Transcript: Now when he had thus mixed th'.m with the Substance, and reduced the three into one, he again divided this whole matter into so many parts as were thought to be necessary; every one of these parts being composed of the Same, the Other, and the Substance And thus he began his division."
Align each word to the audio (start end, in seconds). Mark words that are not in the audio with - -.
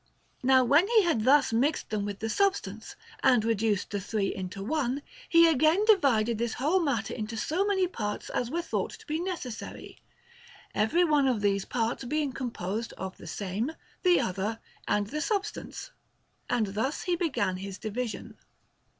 Now 0.41 0.63
when 0.63 0.87
he 0.87 1.03
had 1.03 1.25
thus 1.25 1.53
mixed 1.53 1.91
th'.m 1.91 2.05
with 2.05 2.21
the 2.21 2.27
Substance, 2.27 2.95
and 3.21 3.45
reduced 3.45 3.91
the 3.91 4.01
three 4.01 4.33
into 4.33 4.63
one, 4.63 5.03
he 5.29 5.47
again 5.47 5.85
divided 5.85 6.39
this 6.39 6.55
whole 6.55 6.79
matter 6.79 7.13
into 7.13 7.37
so 7.37 7.63
many 7.67 7.85
parts 7.85 8.31
as 8.31 8.49
were 8.49 8.63
thought 8.63 8.89
to 8.93 9.05
be 9.05 9.19
necessary; 9.19 9.99
every 10.73 11.03
one 11.03 11.27
of 11.27 11.41
these 11.41 11.65
parts 11.65 12.03
being 12.03 12.33
composed 12.33 12.93
of 12.93 13.17
the 13.17 13.27
Same, 13.27 13.73
the 14.01 14.19
Other, 14.19 14.57
and 14.87 15.05
the 15.05 15.21
Substance 15.21 15.91
And 16.49 16.73
thus 16.73 17.03
he 17.03 17.15
began 17.15 17.57
his 17.57 17.77
division." 17.77 18.37